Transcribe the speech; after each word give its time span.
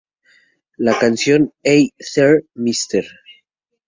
La 0.77 0.97
canción 0.97 1.53
"Hey 1.61 1.93
There 2.15 2.47
Mr. 2.55 3.05